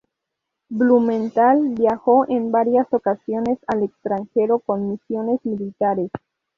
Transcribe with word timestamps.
Blumenthal 0.69 1.61
viajó 1.75 2.25
en 2.27 2.51
varias 2.51 2.91
ocasiones 2.91 3.59
al 3.67 3.83
extranjero 3.83 4.57
con 4.57 4.89
misiones 4.89 5.39
militares. 5.43 6.09